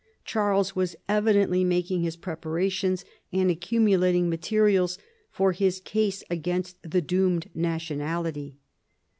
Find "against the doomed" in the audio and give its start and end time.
6.27-7.51